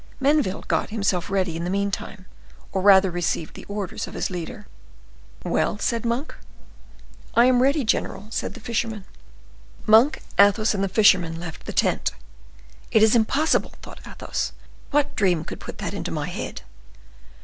Menneville 0.19 0.67
got 0.67 0.89
himself 0.89 1.29
ready 1.29 1.55
in 1.55 1.63
the 1.63 1.69
meantime, 1.69 2.25
or 2.71 2.81
rather 2.81 3.11
received 3.11 3.53
the 3.53 3.65
orders 3.65 4.07
of 4.07 4.15
his 4.15 4.31
leader. 4.31 4.65
"Well?" 5.43 5.77
said 5.77 6.07
Monk. 6.07 6.33
"I 7.35 7.45
am 7.45 7.61
ready, 7.61 7.83
general," 7.83 8.25
said 8.31 8.55
the 8.55 8.59
fisherman. 8.61 9.05
Monk, 9.85 10.23
Athos, 10.39 10.73
and 10.73 10.83
the 10.83 10.89
fisherman 10.89 11.39
left 11.39 11.67
the 11.67 11.71
tent. 11.71 12.13
"It 12.91 13.03
is 13.03 13.15
impossible!" 13.15 13.75
thought 13.83 13.99
Athos. 14.07 14.53
"What 14.89 15.15
dream 15.15 15.43
could 15.43 15.59
put 15.59 15.77
that 15.77 15.93
into 15.93 16.09
my 16.09 16.25
head?" 16.29 16.63